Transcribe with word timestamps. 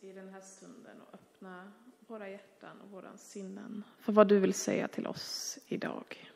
i 0.00 0.12
den 0.12 0.28
här 0.28 0.40
stunden 0.40 1.00
och 1.00 1.14
öppna 1.14 1.72
våra 2.06 2.28
hjärtan 2.28 2.80
och 2.80 2.90
våra 2.90 3.16
sinnen 3.16 3.84
för 3.98 4.12
vad 4.12 4.28
du 4.28 4.38
vill 4.38 4.54
säga 4.54 4.88
till 4.88 5.06
oss 5.06 5.58
idag. 5.66 6.30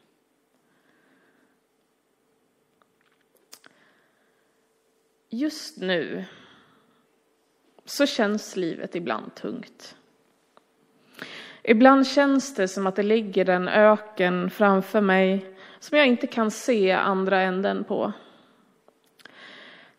Just 5.28 5.76
nu 5.76 6.24
så 7.84 8.06
känns 8.06 8.56
livet 8.56 8.94
ibland 8.94 9.34
tungt. 9.34 9.96
Ibland 11.62 12.06
känns 12.06 12.54
det 12.54 12.68
som 12.68 12.86
att 12.86 12.96
det 12.96 13.02
ligger 13.02 13.48
en 13.48 13.68
öken 13.68 14.50
framför 14.50 15.00
mig 15.00 15.56
som 15.78 15.98
jag 15.98 16.06
inte 16.06 16.26
kan 16.26 16.50
se 16.50 16.92
andra 16.92 17.40
änden 17.40 17.84
på. 17.84 18.12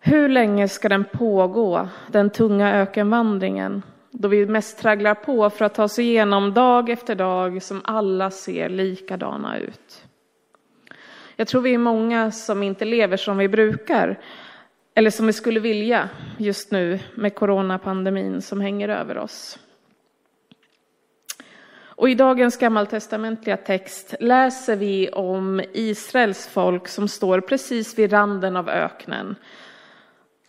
Hur 0.05 0.29
länge 0.29 0.67
ska 0.67 0.89
den 0.89 1.03
pågå, 1.03 1.87
den 2.07 2.29
tunga 2.29 2.75
ökenvandringen, 2.75 3.81
då 4.11 4.27
vi 4.27 4.45
mest 4.45 4.79
tragglar 4.79 5.15
på 5.15 5.49
för 5.49 5.65
att 5.65 5.75
ta 5.75 5.83
oss 5.83 5.99
igenom 5.99 6.53
dag 6.53 6.89
efter 6.89 7.15
dag 7.15 7.63
som 7.63 7.81
alla 7.83 8.31
ser 8.31 8.69
likadana 8.69 9.59
ut? 9.59 10.03
Jag 11.35 11.47
tror 11.47 11.61
vi 11.61 11.73
är 11.73 11.77
många 11.77 12.31
som 12.31 12.63
inte 12.63 12.85
lever 12.85 13.17
som 13.17 13.37
vi 13.37 13.47
brukar, 13.47 14.19
eller 14.95 15.09
som 15.09 15.27
vi 15.27 15.33
skulle 15.33 15.59
vilja 15.59 16.09
just 16.37 16.71
nu 16.71 16.99
med 17.15 17.35
coronapandemin 17.35 18.41
som 18.41 18.61
hänger 18.61 18.89
över 18.89 19.17
oss. 19.17 19.59
Och 21.79 22.09
i 22.09 22.15
dagens 22.15 22.57
gammaltestamentliga 22.57 23.57
text 23.57 24.15
läser 24.19 24.75
vi 24.75 25.09
om 25.09 25.61
Israels 25.73 26.47
folk 26.47 26.87
som 26.87 27.07
står 27.07 27.41
precis 27.41 27.99
vid 27.99 28.13
randen 28.13 28.55
av 28.55 28.69
öknen. 28.69 29.35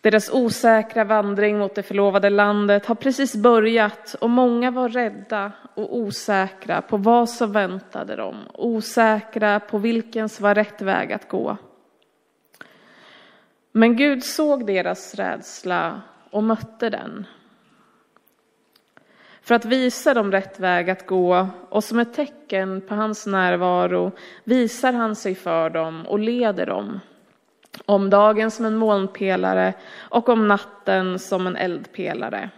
Deras 0.05 0.29
osäkra 0.29 1.03
vandring 1.03 1.57
mot 1.57 1.75
det 1.75 1.83
förlovade 1.83 2.29
landet 2.29 2.85
har 2.85 2.95
precis 2.95 3.35
börjat 3.35 4.15
och 4.21 4.29
många 4.29 4.71
var 4.71 4.89
rädda 4.89 5.51
och 5.73 5.97
osäkra 5.97 6.81
på 6.81 6.97
vad 6.97 7.29
som 7.29 7.51
väntade 7.51 8.15
dem, 8.15 8.35
osäkra 8.53 9.59
på 9.59 9.77
vilken 9.77 10.29
som 10.29 10.43
var 10.43 10.55
rätt 10.55 10.81
väg 10.81 11.13
att 11.13 11.29
gå. 11.29 11.57
Men 13.71 13.95
Gud 13.95 14.23
såg 14.23 14.65
deras 14.65 15.15
rädsla 15.15 16.01
och 16.31 16.43
mötte 16.43 16.89
den 16.89 17.25
för 19.41 19.55
att 19.55 19.65
visa 19.65 20.13
dem 20.13 20.31
rätt 20.31 20.59
väg 20.59 20.89
att 20.89 21.05
gå 21.05 21.47
och 21.69 21.83
som 21.83 21.99
ett 21.99 22.13
tecken 22.13 22.81
på 22.81 22.95
hans 22.95 23.25
närvaro 23.25 24.11
visar 24.43 24.93
han 24.93 25.15
sig 25.15 25.35
för 25.35 25.69
dem 25.69 26.05
och 26.07 26.19
leder 26.19 26.65
dem. 26.65 26.99
Om 27.85 28.09
dagen 28.09 28.51
som 28.51 28.65
en 28.65 28.75
molnpelare 28.75 29.73
och 29.95 30.29
om 30.29 30.47
natten 30.47 31.19
som 31.19 31.47
en 31.47 31.55
eldpelare. 31.55 32.49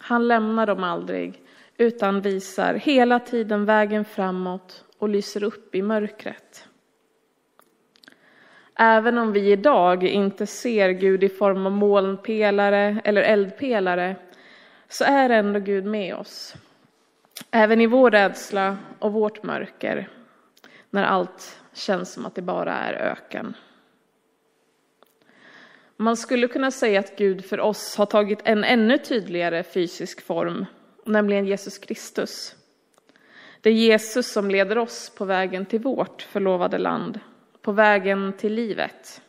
Han 0.00 0.28
lämnar 0.28 0.66
dem 0.66 0.84
aldrig 0.84 1.42
utan 1.76 2.20
visar 2.20 2.74
hela 2.74 3.18
tiden 3.18 3.64
vägen 3.64 4.04
framåt 4.04 4.84
och 4.98 5.08
lyser 5.08 5.42
upp 5.42 5.74
i 5.74 5.82
mörkret. 5.82 6.68
Även 8.74 9.18
om 9.18 9.32
vi 9.32 9.52
idag 9.52 10.04
inte 10.04 10.46
ser 10.46 10.90
Gud 10.90 11.24
i 11.24 11.28
form 11.28 11.66
av 11.66 11.72
molnpelare 11.72 13.00
eller 13.04 13.22
eldpelare 13.22 14.16
så 14.88 15.04
är 15.04 15.30
ändå 15.30 15.60
Gud 15.60 15.84
med 15.84 16.14
oss. 16.14 16.54
Även 17.50 17.80
i 17.80 17.86
vår 17.86 18.10
rädsla 18.10 18.76
och 18.98 19.12
vårt 19.12 19.42
mörker, 19.42 20.08
när 20.90 21.04
allt 21.04 21.60
känns 21.72 22.12
som 22.12 22.26
att 22.26 22.34
det 22.34 22.42
bara 22.42 22.74
är 22.74 22.92
öken. 22.92 23.54
Man 26.00 26.16
skulle 26.16 26.48
kunna 26.48 26.70
säga 26.70 27.00
att 27.00 27.16
Gud 27.16 27.44
för 27.44 27.60
oss 27.60 27.96
har 27.96 28.06
tagit 28.06 28.38
en 28.44 28.64
ännu 28.64 28.98
tydligare 28.98 29.62
fysisk 29.62 30.20
form, 30.20 30.66
nämligen 31.04 31.46
Jesus 31.46 31.78
Kristus. 31.78 32.54
Det 33.60 33.70
är 33.70 33.74
Jesus 33.74 34.32
som 34.32 34.50
leder 34.50 34.78
oss 34.78 35.10
på 35.10 35.24
vägen 35.24 35.66
till 35.66 35.80
vårt 35.80 36.22
förlovade 36.22 36.78
land, 36.78 37.20
på 37.62 37.72
vägen 37.72 38.32
till 38.38 38.54
livet. 38.54 39.22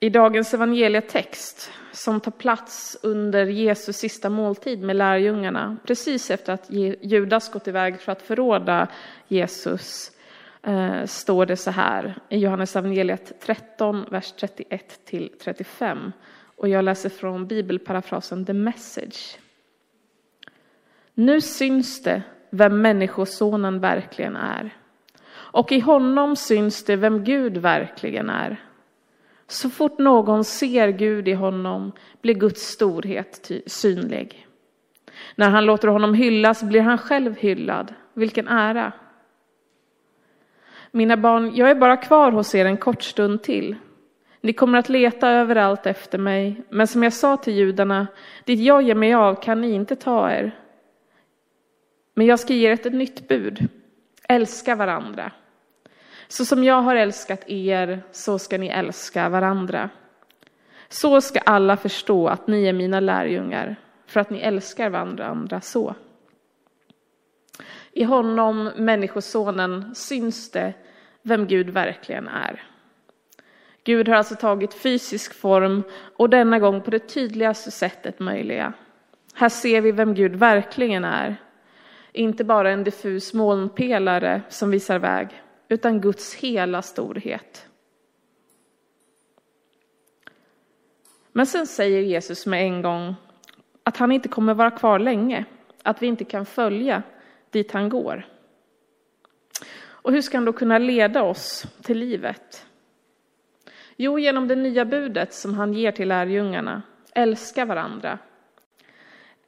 I 0.00 0.08
dagens 0.08 0.54
evangelietext 0.54 1.72
som 1.92 2.20
tar 2.20 2.30
plats 2.30 2.98
under 3.02 3.46
Jesus 3.46 3.96
sista 3.96 4.30
måltid 4.30 4.82
med 4.82 4.96
lärjungarna, 4.96 5.76
precis 5.86 6.30
efter 6.30 6.52
att 6.52 6.70
Judas 7.00 7.52
gått 7.52 7.68
iväg 7.68 8.00
för 8.00 8.12
att 8.12 8.22
förråda 8.22 8.88
Jesus, 9.28 10.12
Eh, 10.68 11.06
står 11.06 11.46
det 11.46 11.56
så 11.56 11.70
här 11.70 12.14
i 12.28 12.38
Johannes 12.38 12.76
evangeliet 12.76 13.40
13, 13.40 14.04
vers 14.10 14.32
31 14.32 15.00
till 15.04 15.32
35. 15.42 16.12
Och 16.56 16.68
jag 16.68 16.84
läser 16.84 17.08
från 17.08 17.46
bibelparafrasen 17.46 18.46
The 18.46 18.52
Message. 18.52 19.38
Nu 21.14 21.40
syns 21.40 22.02
det 22.02 22.22
vem 22.50 22.82
Människosonen 22.82 23.80
verkligen 23.80 24.36
är. 24.36 24.76
Och 25.30 25.72
i 25.72 25.80
honom 25.80 26.36
syns 26.36 26.84
det 26.84 26.96
vem 26.96 27.24
Gud 27.24 27.56
verkligen 27.56 28.30
är. 28.30 28.56
Så 29.46 29.70
fort 29.70 29.98
någon 29.98 30.44
ser 30.44 30.88
Gud 30.88 31.28
i 31.28 31.32
honom 31.32 31.92
blir 32.22 32.34
Guds 32.34 32.62
storhet 32.62 33.50
synlig. 33.66 34.46
När 35.34 35.50
han 35.50 35.64
låter 35.64 35.88
honom 35.88 36.14
hyllas 36.14 36.62
blir 36.62 36.80
han 36.80 36.98
själv 36.98 37.36
hyllad. 37.36 37.94
Vilken 38.14 38.48
ära! 38.48 38.92
Mina 40.90 41.16
barn, 41.16 41.54
jag 41.54 41.70
är 41.70 41.74
bara 41.74 41.96
kvar 41.96 42.32
hos 42.32 42.54
er 42.54 42.64
en 42.64 42.76
kort 42.76 43.02
stund 43.02 43.42
till. 43.42 43.76
Ni 44.40 44.52
kommer 44.52 44.78
att 44.78 44.88
leta 44.88 45.30
överallt 45.30 45.86
efter 45.86 46.18
mig, 46.18 46.62
men 46.68 46.86
som 46.86 47.02
jag 47.02 47.12
sa 47.12 47.36
till 47.36 47.54
judarna, 47.54 48.06
dit 48.44 48.60
jag 48.60 48.82
ger 48.82 48.94
mig 48.94 49.14
av 49.14 49.34
kan 49.34 49.60
ni 49.60 49.70
inte 49.70 49.96
ta 49.96 50.30
er. 50.30 50.52
Men 52.14 52.26
jag 52.26 52.40
ska 52.40 52.54
ge 52.54 52.68
er 52.68 52.72
ett 52.72 52.92
nytt 52.92 53.28
bud. 53.28 53.68
Älska 54.28 54.74
varandra. 54.74 55.32
Så 56.28 56.44
som 56.44 56.64
jag 56.64 56.82
har 56.82 56.96
älskat 56.96 57.48
er, 57.48 58.02
så 58.12 58.38
ska 58.38 58.58
ni 58.58 58.68
älska 58.68 59.28
varandra. 59.28 59.90
Så 60.88 61.20
ska 61.20 61.40
alla 61.40 61.76
förstå 61.76 62.28
att 62.28 62.46
ni 62.46 62.66
är 62.66 62.72
mina 62.72 63.00
lärjungar, 63.00 63.76
för 64.06 64.20
att 64.20 64.30
ni 64.30 64.38
älskar 64.38 64.90
varandra 64.90 65.60
så. 65.60 65.94
I 67.92 68.04
honom, 68.04 68.70
Människosonen, 68.76 69.94
syns 69.94 70.50
det 70.50 70.74
vem 71.22 71.46
Gud 71.46 71.70
verkligen 71.70 72.28
är. 72.28 72.62
Gud 73.84 74.08
har 74.08 74.14
alltså 74.14 74.34
tagit 74.34 74.74
fysisk 74.74 75.34
form 75.34 75.82
och 76.16 76.30
denna 76.30 76.58
gång 76.58 76.80
på 76.80 76.90
det 76.90 77.08
tydligaste 77.08 77.70
sättet 77.70 78.18
möjliga. 78.18 78.72
Här 79.34 79.48
ser 79.48 79.80
vi 79.80 79.92
vem 79.92 80.14
Gud 80.14 80.36
verkligen 80.36 81.04
är. 81.04 81.36
Inte 82.12 82.44
bara 82.44 82.70
en 82.70 82.84
diffus 82.84 83.34
molnpelare 83.34 84.42
som 84.48 84.70
visar 84.70 84.98
väg 84.98 85.42
utan 85.68 86.00
Guds 86.00 86.34
hela 86.34 86.82
storhet. 86.82 87.68
Men 91.32 91.46
sen 91.46 91.66
säger 91.66 92.02
Jesus 92.02 92.46
med 92.46 92.62
en 92.62 92.82
gång 92.82 93.14
att 93.82 93.96
han 93.96 94.12
inte 94.12 94.28
kommer 94.28 94.54
vara 94.54 94.70
kvar 94.70 94.98
länge, 94.98 95.44
att 95.82 96.02
vi 96.02 96.06
inte 96.06 96.24
kan 96.24 96.46
följa 96.46 97.02
dit 97.50 97.72
han 97.72 97.88
går. 97.88 98.26
Och 99.80 100.12
hur 100.12 100.22
ska 100.22 100.36
han 100.36 100.44
då 100.44 100.52
kunna 100.52 100.78
leda 100.78 101.22
oss 101.22 101.66
till 101.82 101.98
livet? 101.98 102.66
Jo, 103.96 104.18
genom 104.18 104.48
det 104.48 104.56
nya 104.56 104.84
budet 104.84 105.34
som 105.34 105.54
han 105.54 105.74
ger 105.74 105.92
till 105.92 106.08
lärjungarna. 106.08 106.82
Älska 107.14 107.64
varandra. 107.64 108.18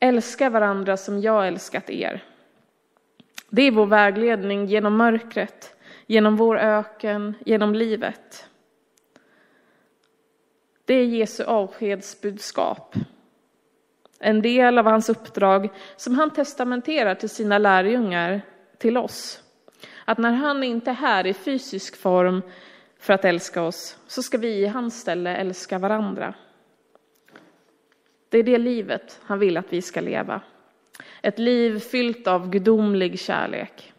Älska 0.01 0.51
varandra 0.51 0.97
som 0.97 1.21
jag 1.21 1.49
älskat 1.49 1.91
er. 1.91 2.25
Det 3.51 3.63
är 3.63 3.71
vår 3.71 3.87
vägledning 3.87 4.67
genom 4.67 4.97
mörkret, 4.97 5.77
genom 6.07 6.37
vår 6.37 6.59
öken, 6.59 7.35
genom 7.47 7.75
livet. 7.75 8.49
Det 10.85 10.95
är 10.95 11.05
Jesu 11.05 11.45
avskedsbudskap. 11.45 12.95
En 14.23 14.43
del 14.43 14.79
av 14.79 14.85
hans 14.85 15.09
uppdrag 15.09 15.69
som 15.97 16.15
han 16.15 16.31
testamenterar 16.31 17.15
till 17.15 17.29
sina 17.29 17.59
lärjungar, 17.59 18.43
till 18.79 18.97
oss. 18.97 19.43
Att 20.05 20.19
när 20.19 20.33
han 20.33 20.63
inte 20.63 20.91
är 20.91 20.95
här 20.95 21.27
i 21.27 21.35
fysisk 21.35 21.97
form 21.97 22.43
för 22.99 23.13
att 23.13 23.25
älska 23.25 23.63
oss, 23.63 23.99
så 24.07 24.23
ska 24.23 24.39
vi 24.39 24.49
i 24.49 24.67
hans 24.67 25.01
ställe 25.01 25.37
älska 25.37 25.79
varandra. 25.79 26.35
Det 28.29 28.39
är 28.39 28.43
det 28.43 28.59
livet 28.59 29.21
han 29.23 29.39
vill 29.39 29.57
att 29.57 29.73
vi 29.73 29.83
ska 29.83 30.01
leva. 30.01 30.41
Ett 31.23 31.39
liv 31.39 31.79
fyllt 31.79 32.27
av 32.27 32.51
gudomlig 32.51 33.21
kärlek. 33.21 33.93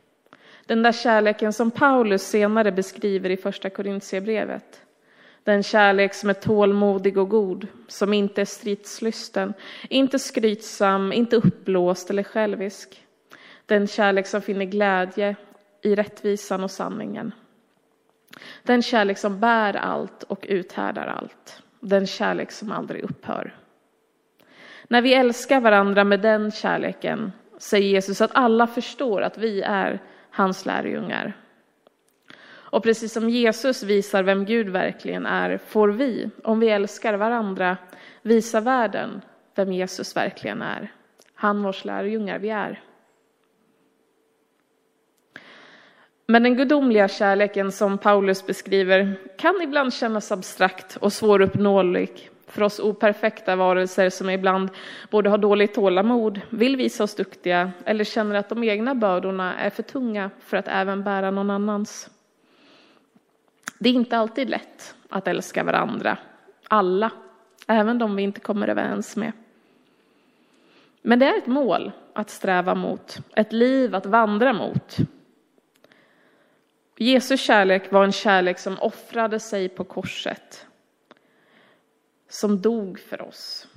Den 0.65 0.83
där 0.83 0.91
kärleken 0.91 1.53
som 1.53 1.71
Paulus 1.71 2.23
senare 2.23 2.71
beskriver 2.71 3.29
i 3.29 3.37
första 3.37 3.69
Korintierbrevet. 3.69 4.81
Den 5.43 5.63
kärlek 5.63 6.13
som 6.13 6.29
är 6.29 6.33
tålmodig 6.33 7.17
och 7.17 7.29
god, 7.29 7.67
som 7.87 8.13
inte 8.13 8.41
är 8.41 8.45
stridslysten, 8.45 9.53
inte 9.89 10.19
skrytsam, 10.19 11.13
inte 11.13 11.35
uppblåst 11.35 12.09
eller 12.09 12.23
självisk. 12.23 13.05
Den 13.65 13.87
kärlek 13.87 14.27
som 14.27 14.41
finner 14.41 14.65
glädje 14.65 15.35
i 15.81 15.95
rättvisan 15.95 16.63
och 16.63 16.71
sanningen. 16.71 17.31
Den 18.63 18.81
kärlek 18.81 19.17
som 19.17 19.39
bär 19.39 19.75
allt 19.75 20.23
och 20.23 20.45
uthärdar 20.49 21.07
allt. 21.07 21.63
Den 21.79 22.07
kärlek 22.07 22.51
som 22.51 22.71
aldrig 22.71 23.03
upphör. 23.03 23.55
När 24.87 25.01
vi 25.01 25.13
älskar 25.13 25.59
varandra 25.59 26.03
med 26.03 26.19
den 26.19 26.51
kärleken 26.51 27.31
säger 27.57 27.87
Jesus 27.87 28.21
att 28.21 28.31
alla 28.33 28.67
förstår 28.67 29.21
att 29.21 29.37
vi 29.37 29.61
är 29.61 29.99
hans 30.29 30.65
lärjungar. 30.65 31.40
Och 32.71 32.83
precis 32.83 33.13
som 33.13 33.29
Jesus 33.29 33.83
visar 33.83 34.23
vem 34.23 34.45
Gud 34.45 34.69
verkligen 34.69 35.25
är 35.25 35.57
får 35.57 35.89
vi, 35.89 36.29
om 36.43 36.59
vi 36.59 36.69
älskar 36.69 37.13
varandra, 37.13 37.77
visa 38.21 38.61
världen 38.61 39.21
vem 39.55 39.73
Jesus 39.73 40.15
verkligen 40.15 40.61
är. 40.61 40.91
Han 41.35 41.63
vars 41.63 41.85
lärjungar 41.85 42.39
vi 42.39 42.49
är. 42.49 42.81
Men 46.25 46.43
den 46.43 46.55
gudomliga 46.55 47.07
kärleken 47.07 47.71
som 47.71 47.97
Paulus 47.97 48.45
beskriver 48.45 49.15
kan 49.37 49.61
ibland 49.61 49.93
kännas 49.93 50.31
abstrakt 50.31 50.95
och 50.95 51.13
svåruppnåelig 51.13 52.29
för 52.47 52.63
oss 52.63 52.79
operfekta 52.79 53.55
varelser 53.55 54.09
som 54.09 54.29
ibland 54.29 54.69
både 55.09 55.29
har 55.29 55.37
dåligt 55.37 55.73
tålamod, 55.73 56.41
vill 56.49 56.77
visa 56.77 57.03
oss 57.03 57.15
duktiga 57.15 57.71
eller 57.85 58.03
känner 58.03 58.35
att 58.35 58.49
de 58.49 58.63
egna 58.63 58.95
bördorna 58.95 59.59
är 59.59 59.69
för 59.69 59.83
tunga 59.83 60.29
för 60.39 60.57
att 60.57 60.67
även 60.67 61.03
bära 61.03 61.31
någon 61.31 61.49
annans. 61.49 62.09
Det 63.81 63.89
är 63.89 63.93
inte 63.93 64.17
alltid 64.17 64.49
lätt 64.49 64.95
att 65.09 65.27
älska 65.27 65.63
varandra, 65.63 66.17
alla, 66.67 67.11
även 67.67 67.97
de 67.97 68.15
vi 68.15 68.23
inte 68.23 68.39
kommer 68.39 68.67
överens 68.67 69.15
med. 69.15 69.31
Men 71.01 71.19
det 71.19 71.25
är 71.25 71.37
ett 71.37 71.47
mål 71.47 71.91
att 72.13 72.29
sträva 72.29 72.75
mot, 72.75 73.17
ett 73.35 73.53
liv 73.53 73.95
att 73.95 74.05
vandra 74.05 74.53
mot. 74.53 74.97
Jesu 76.97 77.37
kärlek 77.37 77.91
var 77.91 78.03
en 78.03 78.11
kärlek 78.11 78.59
som 78.59 78.79
offrade 78.79 79.39
sig 79.39 79.69
på 79.69 79.83
korset. 79.83 80.67
Som 82.29 82.61
dog 82.61 82.99
för 82.99 83.21
oss. 83.21 83.67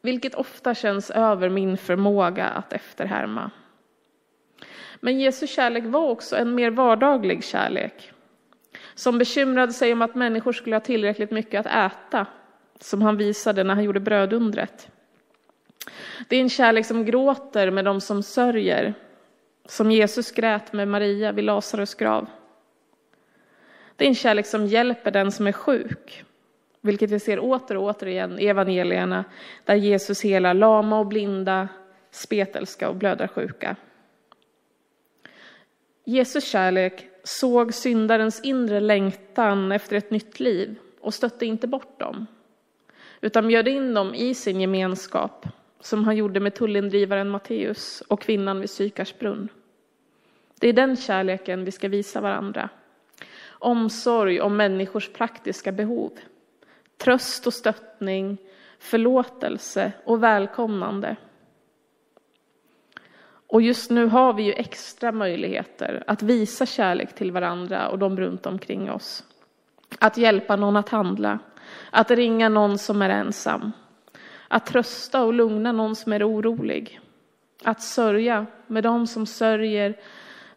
Vilket 0.00 0.34
ofta 0.34 0.74
känns 0.74 1.10
över 1.10 1.48
min 1.48 1.76
förmåga 1.76 2.46
att 2.46 2.72
efterhärma. 2.72 3.50
Men 5.00 5.20
Jesu 5.20 5.46
kärlek 5.46 5.84
var 5.86 6.10
också 6.10 6.36
en 6.36 6.54
mer 6.54 6.70
vardaglig 6.70 7.44
kärlek. 7.44 8.12
Som 9.00 9.18
bekymrade 9.18 9.72
sig 9.72 9.92
om 9.92 10.02
att 10.02 10.14
människor 10.14 10.52
skulle 10.52 10.76
ha 10.76 10.80
tillräckligt 10.80 11.30
mycket 11.30 11.66
att 11.66 11.92
äta. 11.92 12.26
Som 12.80 13.02
han 13.02 13.16
visade 13.16 13.64
när 13.64 13.74
han 13.74 13.84
gjorde 13.84 14.00
brödundret. 14.00 14.88
Det 16.28 16.36
är 16.36 16.40
en 16.40 16.48
kärlek 16.48 16.86
som 16.86 17.04
gråter 17.04 17.70
med 17.70 17.84
de 17.84 18.00
som 18.00 18.22
sörjer 18.22 18.94
som 19.66 19.90
Jesus 19.90 20.30
grät 20.30 20.72
med 20.72 20.88
Maria 20.88 21.32
vid 21.32 21.44
Lazarus 21.44 21.94
grav. 21.94 22.26
Det 23.96 24.04
är 24.04 24.08
en 24.08 24.14
kärlek 24.14 24.46
som 24.46 24.66
hjälper 24.66 25.10
den 25.10 25.32
som 25.32 25.46
är 25.46 25.52
sjuk, 25.52 26.24
vilket 26.80 27.10
vi 27.10 27.20
ser 27.20 27.38
åter 27.38 27.76
och 27.76 27.84
återigen 27.84 28.38
i 28.38 28.46
evangelierna, 28.46 29.24
där 29.64 29.74
Jesus 29.74 30.22
helar 30.22 30.54
lama 30.54 30.98
och 30.98 31.06
blinda, 31.06 31.68
spetälska 32.10 32.88
och 32.88 32.96
blödarsjuka. 32.96 33.76
Jesus 36.04 36.44
kärlek 36.44 37.09
såg 37.24 37.74
syndarens 37.74 38.40
inre 38.40 38.80
längtan 38.80 39.72
efter 39.72 39.96
ett 39.96 40.10
nytt 40.10 40.40
liv 40.40 40.78
och 41.00 41.14
stötte 41.14 41.46
inte 41.46 41.66
bort 41.66 42.00
dem, 42.00 42.26
utan 43.20 43.48
bjöd 43.48 43.68
in 43.68 43.94
dem 43.94 44.14
i 44.14 44.34
sin 44.34 44.60
gemenskap, 44.60 45.46
som 45.80 46.04
han 46.04 46.16
gjorde 46.16 46.40
med 46.40 46.54
tullindrivaren 46.54 47.28
Matteus 47.28 48.00
och 48.08 48.20
kvinnan 48.20 48.60
vid 48.60 48.70
Sykars 48.70 49.18
brunn. 49.18 49.48
Det 50.60 50.68
är 50.68 50.72
den 50.72 50.96
kärleken 50.96 51.64
vi 51.64 51.70
ska 51.70 51.88
visa 51.88 52.20
varandra. 52.20 52.68
Omsorg 53.48 54.40
om 54.40 54.56
människors 54.56 55.08
praktiska 55.08 55.72
behov. 55.72 56.12
Tröst 56.96 57.46
och 57.46 57.54
stöttning, 57.54 58.38
förlåtelse 58.78 59.92
och 60.04 60.22
välkomnande. 60.22 61.16
Och 63.50 63.62
just 63.62 63.90
nu 63.90 64.06
har 64.06 64.32
vi 64.32 64.42
ju 64.42 64.52
extra 64.52 65.12
möjligheter 65.12 66.04
att 66.06 66.22
visa 66.22 66.66
kärlek 66.66 67.14
till 67.14 67.32
varandra 67.32 67.88
och 67.88 67.98
de 67.98 68.16
runt 68.16 68.46
omkring 68.46 68.90
oss. 68.90 69.24
Att 69.98 70.16
hjälpa 70.16 70.56
någon 70.56 70.76
att 70.76 70.88
handla, 70.88 71.38
att 71.90 72.10
ringa 72.10 72.48
någon 72.48 72.78
som 72.78 73.02
är 73.02 73.10
ensam, 73.10 73.72
att 74.48 74.66
trösta 74.66 75.22
och 75.22 75.32
lugna 75.32 75.72
någon 75.72 75.96
som 75.96 76.12
är 76.12 76.28
orolig, 76.28 77.00
att 77.64 77.82
sörja 77.82 78.46
med 78.66 78.82
de 78.82 79.06
som 79.06 79.26
sörjer 79.26 79.94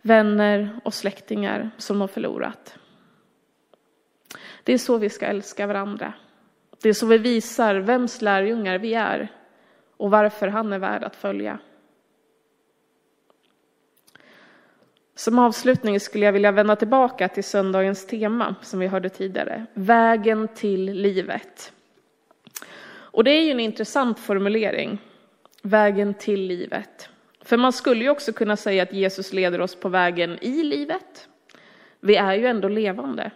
vänner 0.02 0.80
och 0.84 0.94
släktingar 0.94 1.70
som 1.78 2.02
har 2.02 2.08
förlorat. 2.08 2.78
Det 4.64 4.74
är 4.74 4.78
så 4.78 4.98
vi 4.98 5.10
ska 5.10 5.26
älska 5.26 5.68
varandra. 5.68 6.14
Det 6.82 6.90
är 6.90 6.94
så 6.94 7.06
vi 7.06 7.18
visar 7.18 7.76
vems 7.76 8.22
lärjungar 8.22 8.78
vi 8.78 8.94
är 8.94 9.32
och 9.98 10.12
varför 10.12 10.48
han 10.48 10.74
är 10.74 10.80
värd 10.80 11.04
att 11.04 11.16
följa. 11.16 11.60
Som 15.16 15.40
avslutning 15.40 16.00
skulle 16.00 16.26
jag 16.26 16.34
vilja 16.34 16.52
vända 16.52 16.76
tillbaka 16.76 17.28
till 17.28 17.44
söndagens 17.44 18.08
tema 18.08 18.56
som 18.62 18.80
vi 18.80 18.88
hörde 18.88 19.10
tidigare, 19.10 19.66
vägen 19.74 20.48
till 20.48 20.86
livet. 20.86 21.74
Och 23.14 23.24
det 23.24 23.32
är 23.32 23.42
ju 23.42 23.52
en 23.52 23.60
intressant 23.60 24.20
formulering, 24.20 24.98
vägen 25.62 26.14
till 26.14 26.42
livet. 26.42 27.10
För 27.42 27.58
man 27.58 27.74
skulle 27.74 28.04
ju 28.04 28.10
också 28.10 28.34
kunna 28.34 28.56
säga 28.56 28.84
att 28.84 28.94
Jesus 28.94 29.34
leder 29.34 29.62
oss 29.62 29.76
på 29.76 29.90
vägen 29.90 30.38
i 30.42 30.64
livet. 30.64 31.28
Vi 32.00 32.16
är 32.16 32.34
ju 32.34 32.48
ändå 32.48 32.68
levande. 32.68 33.32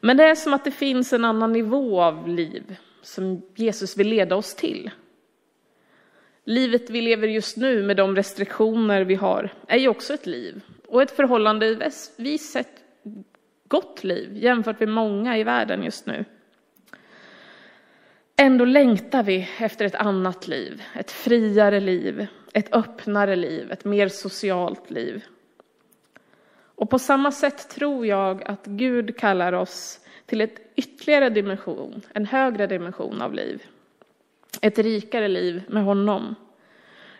Men 0.00 0.16
det 0.16 0.24
är 0.24 0.34
som 0.34 0.54
att 0.54 0.64
det 0.64 0.70
finns 0.70 1.12
en 1.12 1.24
annan 1.24 1.52
nivå 1.52 2.02
av 2.02 2.28
liv 2.28 2.76
som 3.02 3.42
Jesus 3.54 3.96
vill 3.96 4.08
leda 4.08 4.36
oss 4.36 4.54
till. 4.54 4.90
Livet 6.48 6.90
vi 6.90 7.00
lever 7.00 7.28
just 7.28 7.56
nu 7.56 7.82
med 7.82 7.96
de 7.96 8.16
restriktioner 8.16 9.04
vi 9.04 9.14
har 9.14 9.50
är 9.68 9.78
ju 9.78 9.88
också 9.88 10.14
ett 10.14 10.26
liv 10.26 10.62
och 10.86 11.02
ett 11.02 11.10
förhållandevis 11.10 12.50
sett 12.52 12.82
gott 13.68 14.04
liv 14.04 14.36
jämfört 14.36 14.80
med 14.80 14.88
många 14.88 15.38
i 15.38 15.44
världen 15.44 15.82
just 15.82 16.06
nu. 16.06 16.24
Ändå 18.36 18.64
längtar 18.64 19.22
vi 19.22 19.48
efter 19.58 19.84
ett 19.84 19.94
annat 19.94 20.48
liv, 20.48 20.82
ett 20.94 21.10
friare 21.10 21.80
liv, 21.80 22.26
ett 22.52 22.74
öppnare 22.74 23.36
liv, 23.36 23.72
ett 23.72 23.84
mer 23.84 24.08
socialt 24.08 24.90
liv. 24.90 25.24
Och 26.74 26.90
på 26.90 26.98
samma 26.98 27.32
sätt 27.32 27.68
tror 27.68 28.06
jag 28.06 28.42
att 28.42 28.66
Gud 28.66 29.18
kallar 29.18 29.52
oss 29.52 30.00
till 30.26 30.40
ett 30.40 30.72
ytterligare 30.76 31.30
dimension, 31.30 32.02
en 32.14 32.26
högre 32.26 32.66
dimension 32.66 33.22
av 33.22 33.34
liv. 33.34 33.62
Ett 34.62 34.78
rikare 34.78 35.28
liv 35.28 35.62
med 35.68 35.84
honom. 35.84 36.34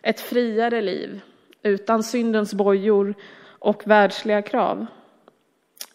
Ett 0.02 0.20
friare 0.20 0.82
liv 0.82 1.20
utan 1.62 2.02
syndens 2.02 2.54
bojor 2.54 3.14
och 3.58 3.86
världsliga 3.86 4.42
krav. 4.42 4.86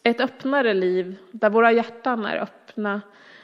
Ett 0.03 0.21
öppnare 0.21 0.74
liv 0.74 1.15
där 1.31 1.50
våra 1.50 1.71
hjärtan 1.71 2.25
är 2.25 2.38
öppna 2.38 3.01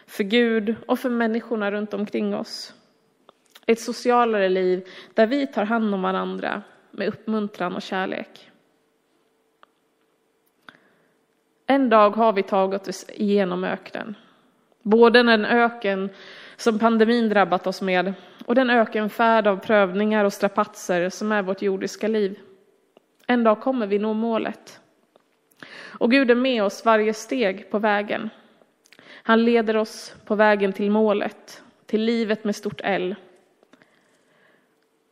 för 0.08 0.24
Gud 0.24 0.76
och 0.86 1.00
för 1.00 1.10
människorna 1.10 1.72
runt 1.72 1.94
omkring 1.94 2.36
oss. 2.36 2.74
Ett 3.66 3.80
socialare 3.80 4.50
liv 4.50 4.88
där 5.14 5.28
vi 5.28 5.48
tar 5.48 5.66
hand 5.66 5.94
om 5.94 6.02
varandra 6.02 6.62
med 6.92 7.08
uppmuntran 7.08 7.76
och 7.76 7.82
kärlek. 7.82 8.52
En 11.66 11.90
dag 11.90 12.10
har 12.10 12.34
vi 12.34 12.44
tagit 12.44 12.88
oss 12.88 13.06
igenom 13.10 13.64
öknen. 13.64 14.16
Både 14.82 15.24
den 15.24 15.46
öken 15.46 16.10
som 16.58 16.80
pandemin 16.80 17.30
drabbat 17.30 17.68
oss 17.68 17.82
med 17.82 18.14
och 18.46 18.56
den 18.56 18.70
ökenfärd 18.70 19.48
av 19.48 19.58
prövningar 19.58 20.26
och 20.26 20.34
strapatser 20.34 21.10
som 21.10 21.32
är 21.32 21.42
vårt 21.42 21.62
jordiska 21.62 22.08
liv. 22.08 22.40
En 23.28 23.44
dag 23.44 23.62
kommer 23.62 23.88
vi 23.88 24.00
nå 24.00 24.14
målet. 24.14 24.80
Och 26.00 26.12
Gud 26.12 26.32
är 26.32 26.36
med 26.36 26.64
oss 26.64 26.86
varje 26.86 27.14
steg 27.14 27.72
på 27.72 27.80
vägen. 27.80 28.30
Han 29.24 29.46
leder 29.46 29.78
oss 29.78 30.16
på 30.26 30.36
vägen 30.36 30.74
till 30.74 30.92
målet, 30.92 31.64
till 31.86 32.02
livet 32.02 32.44
med 32.44 32.56
stort 32.56 32.82
L. 32.84 33.16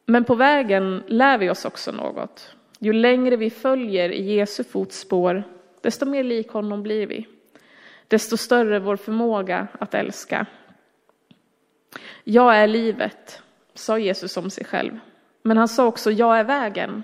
Men 0.06 0.24
på 0.24 0.36
vägen 0.36 1.04
lär 1.08 1.38
vi 1.38 1.50
oss 1.50 1.66
också 1.66 1.92
något. 1.92 2.56
Ju 2.80 2.94
längre 2.94 3.36
vi 3.36 3.50
följer 3.50 4.10
i 4.10 4.34
Jesu 4.34 4.64
fotspår, 4.64 5.44
desto 5.82 6.06
mer 6.06 6.24
lik 6.24 6.50
honom 6.50 6.84
blir 6.84 7.08
vi. 7.08 7.28
Desto 8.08 8.38
större 8.38 8.80
vår 8.80 8.96
förmåga 8.96 9.68
att 9.80 9.94
älska. 9.94 10.46
Jag 12.24 12.58
är 12.58 12.68
livet, 12.68 13.42
sa 13.74 14.00
Jesus 14.00 14.38
om 14.38 14.50
sig 14.50 14.66
själv. 14.66 15.00
Men 15.42 15.58
han 15.58 15.68
sa 15.68 15.86
också, 15.86 16.12
jag 16.12 16.40
är 16.40 16.44
vägen. 16.44 17.04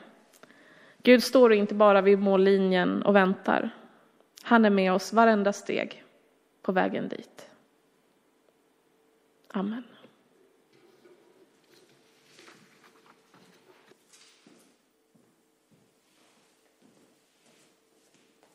Gud 1.04 1.24
står 1.24 1.54
inte 1.54 1.74
bara 1.74 2.02
vid 2.02 2.20
mållinjen 2.20 3.02
och 3.02 3.16
väntar. 3.16 3.70
Han 4.44 4.66
är 4.66 4.70
med 4.70 4.94
oss 4.94 5.14
varenda 5.14 5.54
steg 5.54 6.04
på 6.62 6.72
vägen 6.72 7.08
dit. 7.08 7.50
Amen. 9.48 9.84